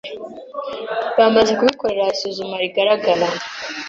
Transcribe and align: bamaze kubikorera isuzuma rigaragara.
bamaze 1.17 1.51
kubikorera 1.59 2.13
isuzuma 2.15 2.55
rigaragara. 2.63 3.25